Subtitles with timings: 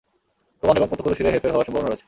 [0.59, 1.99] প্রমাণ এবং প্রত্যক্ষদর্শীদের হেরফের হওয়ার সম্ভাবনা রয়েছে।